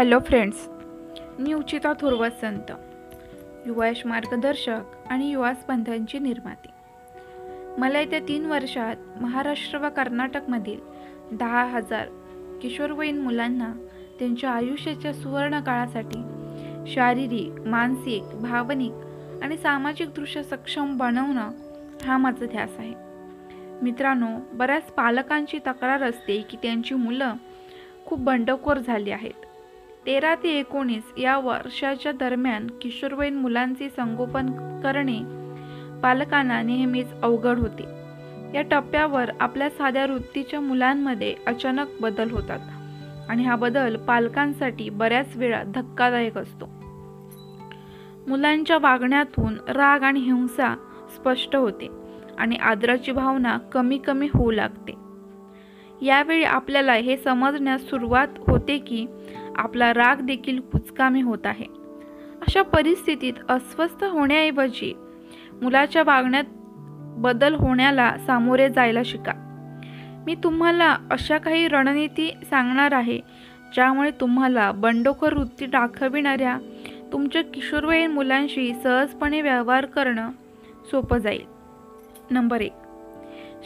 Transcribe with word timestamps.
Hello 0.00 0.18
friends 0.18 0.68
मी 1.38 1.52
उचिता 1.52 1.92
थोरवसंत 1.92 2.72
युवायश 3.66 4.06
मार्गदर्शक 4.06 4.80
आणि 5.10 5.30
युवा 5.30 5.54
स्पंधांची 5.54 6.18
निर्माती. 6.18 6.68
मला 7.78 8.00
येत्या 8.00 8.20
तीन 8.20 8.46
वर्षात 8.46 8.96
महाराष्ट्र 9.20 9.78
व 9.78 9.88
कर्नाटकमधील 9.88 10.78
दहा 11.32 11.64
हजार 11.64 12.06
किशोरवयीन 12.62 13.20
मुलांना 13.20 13.72
त्यांच्या 14.18 14.50
आयुष्याच्या 14.50 15.12
सुवर्ण 15.12 15.60
काळासाठी 15.60 16.22
शारीरिक 16.92 17.68
मानसिक 17.68 18.22
भावनिक 18.22 18.92
आणि 19.42 19.56
सामाजिकदृष्ट्या 19.56 20.44
सक्षम 20.44 20.96
बनवणं 20.96 21.50
हा 22.04 22.18
माझा 22.18 22.46
ध्यास 22.46 22.70
आहे. 22.78 22.94
मित्रांनो 23.82 24.38
बऱ्याच 24.52 24.82
पालकांची 24.82 25.58
तक्रार 25.58 26.02
असते 26.02 26.40
की 26.40 26.56
त्यांची 26.56 26.94
मुलं 26.94 27.34
खूप 28.06 28.18
बंडखोर 28.18 28.76
झाली 28.76 29.10
आहेत. 29.10 29.46
तेरा 30.06 30.34
ते 30.34 30.48
एकोणीस 30.58 31.02
या 31.18 31.38
वर्षाच्या 31.38 32.12
दरम्यान 32.12 32.66
किशोरवयीन 32.80 33.34
मुलांचे 33.34 33.88
संगोपन 33.88 34.46
करणे 34.80 35.18
पालकांना 36.02 36.62
नेहमीच 36.62 37.06
अवघड 37.22 37.58
होते. 37.58 37.82
या 38.54 38.62
टप्प्यावर 38.62 39.30
आपल्या 39.40 39.70
साध्या 39.70 40.06
वृत्तीच्या 40.06 40.60
मुलांमध्ये 40.60 41.34
अचानक 41.46 41.86
बदल 42.00 42.30
होतात 42.30 42.58
आणि 43.28 43.44
हा 43.44 43.56
बदल 43.56 43.96
पालकांसाठी 43.96 44.88
बऱ्याच 44.90 45.36
वेळा 45.36 45.62
धक्कादायक 45.62 46.38
असतो. 46.38 46.66
मुलांच्या 48.26 48.78
वागण्यातून 48.78 49.56
राग 49.68 50.02
आणि 50.02 50.20
हिंसा 50.20 50.76
स्पष्ट 51.14 51.56
होते 51.56 51.88
आणि 52.38 52.56
आदराची 52.56 53.12
भावना 53.12 53.58
कमी 53.58 53.98
कमी 53.98 54.28
होऊ 54.34 54.50
लागते. 54.50 54.92
यावेळी 56.02 56.44
आपल्याला 56.44 56.92
हे 56.92 57.16
समजण्यास 57.16 57.90
सुरुवात 57.90 58.28
होते 58.46 58.78
की 58.78 59.06
आपला 59.56 59.94
राग 59.94 60.16
देखील 60.16 60.60
कुचकामी 60.60 61.20
होत 61.20 61.46
आहे. 61.46 61.66
अशा 62.40 62.62
परिस्थितीत 62.62 63.32
अस्वस्थ 63.48 64.04
होण्याऐवजी 64.04 64.94
मुलाच्या 65.62 66.02
वागण्यात 66.02 66.44
बदल 67.18 67.54
होण्याला 67.54 68.16
सामोरे 68.26 68.68
जायला 68.68 69.02
शिका. 69.04 69.32
मी 70.26 70.34
तुम्हाला 70.34 70.96
अशा 71.10 71.38
काही 71.38 71.68
रणनीती 71.68 72.30
सांगणार 72.50 72.92
आहे 72.92 73.20
ज्यामुळे 73.74 74.10
तुम्हाला 74.10 74.72
बंडखोर 74.72 75.34
वृत्ती 75.34 75.66
दाखविणाऱ्या 75.66 76.58
तुमच्या 77.12 77.42
किशोरवयीन 77.42 78.10
मुलांशी 78.10 78.74
सहजपणे 78.82 79.42
व्यवहार 79.42 79.86
करणं 79.86 80.30
सोपं 80.90 81.18
जाईल. 81.18 81.42
नंबर 82.30 82.60
एक 82.60 82.72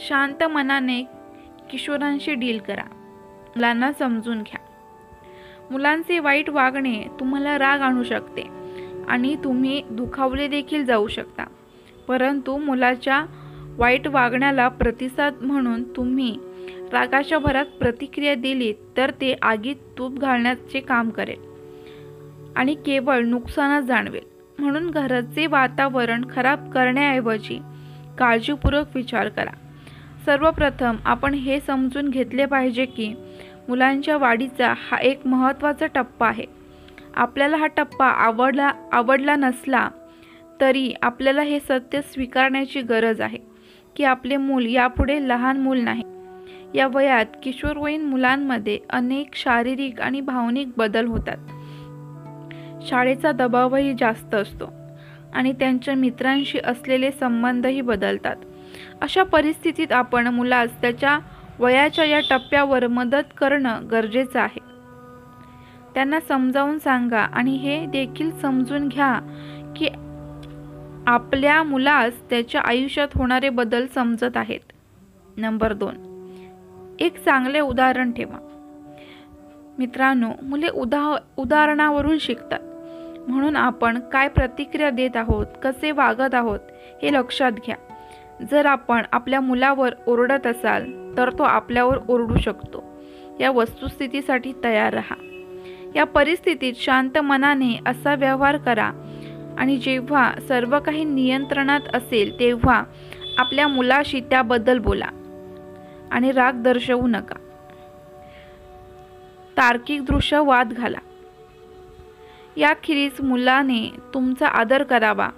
शांत 0.08 0.44
मनाने 0.44 1.02
किशोरांशी 1.70 2.34
डील 2.34 2.58
करा. 2.58 2.84
मुलांना 3.56 3.92
समजून 3.92 4.42
घ्या. 4.42 4.73
मुलांचे 5.70 6.18
वाईट 6.18 6.50
वागणे 6.50 7.02
तुम्हाला 7.20 7.58
राग 7.58 7.80
आणू 7.80 8.04
शकते 8.04 8.42
आणि 9.08 9.36
तुम्ही 9.44 9.82
दुखावले 9.90 10.48
देखील 10.48 10.84
जाऊ 10.84 11.08
शकता. 11.08 11.44
परंतु 12.08 12.56
मुलाच्या 12.56 13.24
वाईट 13.76 14.06
वागण्याला 14.06 14.68
प्रतिसाद 14.68 15.34
म्हणून 15.40 15.82
तुम्ही 15.96 16.38
रागाच्या 16.92 17.38
भरात 17.38 17.66
प्रतिक्रिया 17.80 18.34
दिली 18.34 18.72
तर 18.96 19.10
ते 19.10 19.34
आगीत 19.42 19.76
तूप 19.98 20.18
घालण्याचे 20.18 20.80
काम 20.80 21.10
करेल 21.10 21.40
आणि 22.56 22.74
केवळ 22.74 23.20
नुकसानच 23.20 23.84
जाणवेल. 23.84 24.22
म्हणून 24.58 24.90
घराचे 24.90 25.46
वातावरण 25.46 26.24
खराब 26.34 26.70
करण्याऐवजी 26.70 27.58
काळजीपूर्वक 28.18 28.86
विचार 28.94 29.28
करा. 29.28 29.50
सर्वप्रथम 30.26 30.96
आपण 31.04 31.34
हे 31.34 31.60
समजून 31.60 32.08
घेतले 32.08 32.44
पाहिजे 32.46 32.84
की 32.84 33.14
मुलांच्या 33.68 34.16
वाढीचा 34.16 34.72
हा 34.76 34.96
एक 34.96 35.26
महत्त्वाचा 35.26 35.86
टप्पा 35.86 36.28
आहे. 36.28 36.44
आपल्याला 37.14 37.56
हा 37.56 37.66
टप्पा 37.66 38.06
आवडला 38.06 38.70
आवडला 38.92 39.36
नसला 39.36 39.88
तरी 40.60 40.92
आपल्याला 41.02 41.42
हे 41.42 41.60
सत्य 41.60 42.00
स्वीकारण्याची 42.02 42.80
गरज 42.80 43.20
आहे 43.20 43.38
की 43.96 44.04
आपले 44.04 44.36
मूल 44.36 44.66
यापुढे 44.66 45.28
लहान 45.28 45.60
मूल 45.60 45.80
नाही. 45.80 46.02
या 46.74 46.86
वयात 46.86 47.26
किशोरवयीन 47.42 48.04
मुलांमध्ये 48.04 48.78
अनेक 48.90 49.34
शारीरिक 49.34 50.00
आणि 50.00 50.20
भावनिक 50.20 50.68
बदल 50.76 51.06
होतात. 51.06 51.36
शाळेचा 52.86 53.32
दबावही 53.32 53.94
जास्त 53.94 54.34
असतो 54.34 54.72
आणि 55.34 55.52
त्यांच्या 55.52 55.94
मित्रांशी 55.94 56.58
असलेले 56.64 57.10
संबंधही 57.10 57.80
बदलतात. 57.80 58.36
अशा 59.00 59.22
परिस्थितीत 59.22 59.92
आपण 59.92 60.26
मुलास 60.26 60.80
त्याच्या 60.80 61.18
वयाच्या 61.58 62.04
या 62.04 62.20
टप्प्यावर 62.30 62.86
मदत 62.86 63.34
करणं 63.38 63.82
गरजेचं 63.90 64.40
आहे. 64.40 64.74
त्यांना 65.94 66.20
समजावून 66.28 66.78
सांगा 66.78 67.20
आणि 67.20 67.56
हे 67.56 67.86
देखील 67.86 68.30
समजून 68.40 68.88
घ्या 68.88 69.20
की 69.76 69.88
आपल्या 71.06 71.62
मुलास 71.62 72.30
त्याच्या 72.30 72.60
आयुष्यात 72.60 73.08
होणारे 73.14 73.48
बदल 73.48 73.86
समजत 73.94 74.36
आहेत. 74.36 74.72
नंबर 75.36 75.72
दोन 75.72 75.94
एक 77.00 77.24
चांगले 77.24 77.60
उदाहरण 77.60 78.12
ठेवा. 78.12 78.38
मित्रांनो 79.78 80.30
मुले 80.42 80.68
उदा 80.68 81.16
उदाहरणावरून 81.36 82.18
शिकतात. 82.18 82.60
म्हणून 83.28 83.56
आपण 83.56 83.98
काय 84.00 84.28
प्रतिक्रिया 84.28 84.90
देत 84.90 85.16
आहोत 85.16 85.46
कसे 85.62 85.90
वागत 85.90 86.34
आहोत 86.34 86.60
हे 87.02 87.12
लक्षात 87.12 87.52
घ्या. 87.52 87.76
जर 88.50 88.66
आपण 88.66 89.02
आपल्या 89.12 89.40
मुलावर 89.40 89.94
ओरडत 90.06 90.46
असाल 90.46 91.03
तर 91.16 91.30
तो 91.30 91.42
आपल्यावर 91.42 91.98
ओरडू 92.08 92.38
शकतो. 92.38 92.84
या 93.40 93.50
वस्तुस्थितीसाठी 93.50 94.52
तयार 94.64 94.94
राहा. 94.94 95.14
या 95.94 96.04
परिस्थितीत 96.04 96.72
शांत 96.76 97.18
मनाने 97.18 97.80
असा 97.86 98.14
व्यवहार 98.14 98.56
करा 98.56 98.92
आणि 99.58 99.76
जेव्हा 99.76 100.32
सर्व 100.48 100.80
काही 100.80 101.04
नियंत्रणात 101.04 101.80
असेल 101.94 102.40
तेव्हा 102.40 102.82
आपल्या 103.38 103.68
मुलाशी 103.68 104.20
त्याबद्दल 104.20 104.78
बोला 104.78 105.08
आणि 106.10 106.32
राग 106.32 106.52
दर्शवू 106.52 107.06
नका. 107.06 107.34
तार्किकदृष्ट्या 109.56 110.42
वाद 110.42 110.72
घाला. 110.72 110.98
याखेरीज 112.56 113.12
मुलाने 113.22 113.92
तुमचा 114.14 114.46
आदर 114.46 114.82
करावा. 114.82 115.28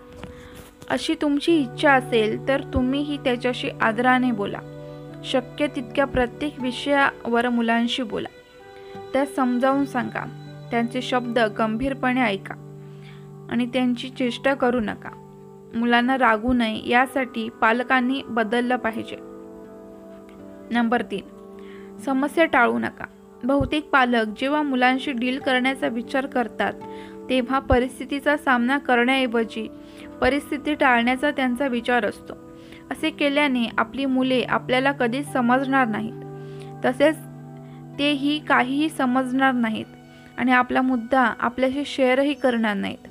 अशी 0.90 1.14
तुमची 1.22 1.56
इच्छा 1.56 1.92
असेल 1.92 2.48
तर 2.48 2.60
तुम्हीही 2.60 3.16
त्याच्याशी 3.16 3.68
आदराने 3.80 4.32
बोला. 4.32 4.75
शक्य 5.24 5.66
तितक्या 5.66 6.04
प्रत्येक 6.04 6.60
विषयावर 6.60 7.48
मुलांशी 7.48 8.02
बोला. 8.02 8.28
त्या 9.12 9.26
समजावून 9.26 9.84
सांगा. 9.84 10.42
त्यांचे 10.70 11.02
शब्द 11.02 11.38
गंभीरपणे 11.38 12.22
ऐका. 12.22 12.54
आणि 13.50 13.66
त्यांची 13.66 14.08
चेष्टा 14.08 14.54
करू 14.54 14.80
नका. 14.80 15.10
मुलांना 15.74 16.18
रागू 16.18 16.52
नये 16.52 16.88
यासाठी 16.88 17.48
पालकांनी 17.48 18.22
बदललं 18.26 18.76
पाहिजे. 18.76 19.16
नंबर 20.70 21.02
तीन. 21.02 21.22
समस्या 21.98 22.44
टाळू 22.44 22.78
नका. 22.78 23.04
बहुतेक 23.44 23.88
पालक 23.90 24.26
जेव्हा 24.40 24.62
मुलांशी 24.62 25.12
डील 25.12 25.38
करण्याचा 25.38 25.86
विचार 25.88 26.26
करतात 26.26 26.72
तेव्हा 27.30 27.58
परिस्थितीचा 27.58 28.36
सामना 28.36 28.78
करण्याऐवजी 28.78 29.68
परिस्थिती 30.20 30.74
टाळण्याचा 30.74 31.30
त्यांचा 31.30 31.66
विचार 31.66 32.06
असतो. 32.06 32.45
असे 32.90 33.10
केल्याने 33.10 33.66
आपली 33.78 34.04
मुले 34.04 34.42
आपल्याला 34.42 34.92
कधीच 34.92 35.32
समजणार 35.32 35.86
नाहीत. 35.86 36.24
तसेच 36.84 37.16
तेही 37.98 38.38
काहीही 38.38 38.88
समजणार 38.88 39.52
नाहीत 39.52 39.86
आणि 40.38 40.52
आपला 40.52 40.82
मुद्दा 40.82 41.20
आपल्याशी 41.38 41.84
शेअरही 41.84 42.34
करणार 42.34 42.74
नाहीत. 42.74 43.06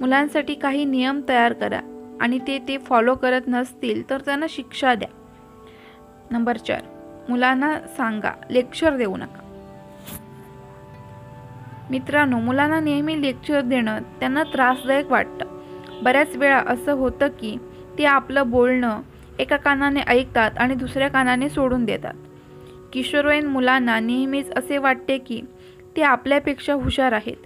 मुलांसाठी 0.00 0.54
काही 0.54 0.84
नियम 0.84 1.20
तयार 1.28 1.52
करा 1.52 1.80
आणि 2.20 2.38
ते 2.46 2.58
ते 2.68 2.78
फॉलो 2.78 3.14
करत 3.14 3.40
नसतील 3.48 4.10
तर 4.10 4.20
त्यांना 4.20 4.46
शिक्षा 4.48 4.94
द्या. 4.94 5.08
नंबर 6.30 6.56
चार 6.56 6.80
मुलांना 7.28 7.78
सांगा 7.96 8.32
लेक्चर 8.50 8.96
देऊ 8.96 9.16
नका. 9.16 9.46
मित्रांनो 11.90 12.38
मुलांना 12.40 12.80
नेहमी 12.80 13.22
लेक्चर 13.22 13.60
देणं 13.60 13.98
त्यांना 14.20 14.42
त्रासदायक 14.42 15.06
वाटतं. 15.06 15.62
बऱ्याच 16.02 16.36
वेळा 16.36 16.62
असं 16.66 16.92
होतं 16.92 17.28
की 17.28 17.56
ते 17.98 18.04
आपलं 18.04 18.50
बोलणं 18.50 19.00
एका 19.40 19.56
कानाने 19.56 20.00
ऐकतात 20.00 20.58
आणि 20.58 20.74
दुसऱ्या 20.74 21.08
कानाने 21.08 21.48
सोडून 21.48 21.84
देतात. 21.84 22.14
किशोरवयीन 22.92 23.46
मुलांना 23.46 23.98
नेहमीच 24.00 24.50
असे 24.50 24.78
वाटते 24.78 25.18
की 25.18 25.40
ते 25.96 26.02
आपल्यापेक्षा 26.02 26.74
हुशार 26.74 27.12
आहेत. 27.12 27.36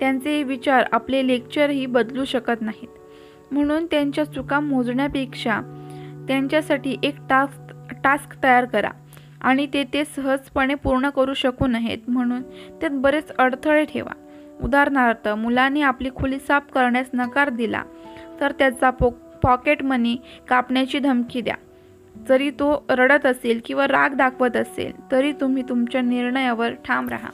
त्यांचे 0.00 0.42
विचार 0.42 0.84
आपले 0.92 1.26
लेक्चरही 1.26 1.86
बदलू 1.86 2.24
शकत 2.24 2.62
नाहीत. 2.62 2.88
म्हणून 3.50 3.86
त्यांच्या 3.86 4.24
चुका 4.24 4.60
मोजण्यापेक्षा 4.60 5.60
त्यांच्यासाठी 6.28 6.96
एक 7.02 7.16
टास्क 7.30 7.94
टास्क 8.04 8.34
तयार 8.42 8.64
करा 8.64 8.90
आणि 9.40 9.66
ते 9.66 9.84
ते 9.84 10.04
सहजपणे 10.04 10.74
पूर्ण 10.74 11.08
करू 11.08 11.34
शकू 11.34 11.66
नयेत 11.66 12.08
म्हणून 12.08 12.42
त्यात 12.80 12.92
बरेच 12.92 13.30
अडथळे 13.38 13.84
ठेवा. 13.84 14.12
उदाहरणार्थ 14.62 15.28
मुलांनी 15.28 15.82
आपली 15.82 16.10
खोली 16.16 16.38
साफ 16.38 16.70
करण्यास 16.72 17.06
नकार 17.14 17.48
दिला 17.48 17.82
तर 18.40 18.52
त्याचा 18.52 18.90
पोक 18.90 19.14
पॉकेट 19.46 19.82
मनी 19.82 20.16
कापण्याची 20.48 20.98
धमकी 20.98 21.40
द्या. 21.40 21.54
जरी 22.28 22.50
तो 22.50 22.84
रडत 22.90 23.26
असेल 23.26 23.60
किंवा 23.64 23.86
राग 23.88 24.14
दाखवत 24.14 24.56
असेल 24.56 24.92
तरी 25.10 25.32
तुम्ही 25.32 25.62
तुमच्या 25.62 26.00
निर्णयावर 26.00 26.72
ठाम 26.84 27.08
राहा. 27.08 27.28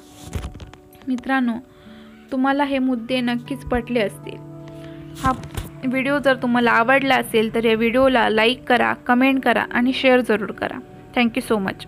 मित्रांनो 1.09 1.53
तुम्हाला 2.32 2.64
हे 2.64 2.79
मुद्दे 2.79 3.20
नक्कीच 3.20 3.64
पटले 3.64 4.00
असतील. 4.00 4.37
हा 5.19 5.32
व्हिडिओ 5.85 6.19
जर 6.19 6.37
तुम्हाला 6.37 6.70
आवडला 6.70 7.17
असेल 7.17 7.55
तर 7.55 7.64
या 7.64 7.75
व्हिडिओला 7.75 8.29
लाईक 8.29 8.62
करा 8.65 8.93
कमेंट 9.06 9.43
करा 9.44 9.65
आणि 9.70 9.93
शेअर 9.93 10.20
जरूर 10.20 10.50
करा. 10.50 10.79
Thank you 11.17 11.41
so 11.41 11.58
much 11.58 11.87